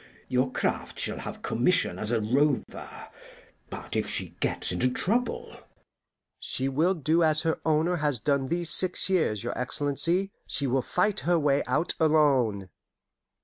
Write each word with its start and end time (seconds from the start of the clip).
Your 0.27 0.51
craft 0.51 0.97
shall 0.97 1.19
have 1.19 1.43
commission 1.43 1.99
as 1.99 2.11
a 2.11 2.19
rover 2.19 2.89
but 3.69 3.95
if 3.95 4.09
she 4.09 4.29
gets 4.39 4.71
into 4.71 4.89
trouble?" 4.89 5.57
"She 6.39 6.67
will 6.67 6.95
do 6.95 7.21
as 7.21 7.43
her 7.43 7.61
owner 7.63 7.97
has 7.97 8.19
done 8.19 8.47
these 8.47 8.71
six 8.71 9.11
years, 9.11 9.43
your 9.43 9.55
Excellency: 9.55 10.31
she 10.47 10.65
will 10.65 10.81
fight 10.81 11.19
her 11.19 11.37
way 11.37 11.61
out 11.67 11.93
alone." 11.99 12.69